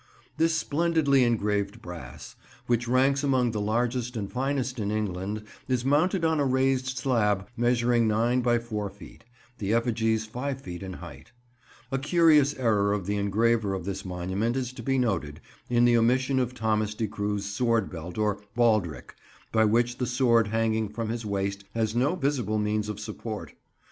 [Picture: 0.01 0.15
"Beggarly 0.15 0.31
Broom"] 0.31 0.35
This 0.47 0.55
splendidly 0.55 1.23
engraved 1.23 1.81
brass, 1.83 2.35
which 2.65 2.87
ranks 2.87 3.23
among 3.23 3.51
the 3.51 3.61
largest 3.61 4.17
and 4.17 4.31
finest 4.31 4.79
in 4.79 4.89
England, 4.89 5.43
is 5.67 5.85
mounted 5.85 6.25
on 6.25 6.39
a 6.39 6.43
raised 6.43 6.97
slab 6.97 7.47
measuring 7.55 8.07
nine 8.07 8.41
by 8.41 8.57
four 8.57 8.89
feet; 8.89 9.25
the 9.59 9.75
effigies 9.75 10.25
five 10.25 10.59
feet 10.59 10.81
in 10.81 10.93
height. 10.93 11.33
A 11.91 11.99
curious 11.99 12.55
error 12.55 12.93
of 12.93 13.05
the 13.05 13.15
engraver 13.17 13.75
of 13.75 13.85
this 13.85 14.03
monument 14.03 14.55
is 14.55 14.73
to 14.73 14.81
be 14.81 14.97
noted, 14.97 15.39
in 15.69 15.85
the 15.85 15.97
omission 15.97 16.39
of 16.39 16.55
Thomas 16.55 16.95
de 16.95 17.05
Cruwe's 17.07 17.45
sword 17.45 17.91
belt 17.91 18.17
or 18.17 18.41
baldrick, 18.55 19.13
by 19.51 19.65
which 19.65 19.99
the 19.99 20.07
sword 20.07 20.47
hanging 20.47 20.89
from 20.89 21.09
his 21.09 21.27
waist 21.27 21.63
has 21.75 21.95
no 21.95 22.15
visible 22.15 22.57
means 22.57 22.89
of 22.89 22.99
support. 22.99 23.53